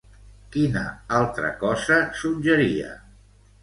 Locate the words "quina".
0.55-0.85